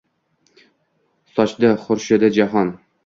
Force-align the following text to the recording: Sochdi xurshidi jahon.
Sochdi 1.35 1.71
xurshidi 1.85 2.31
jahon. 2.39 2.73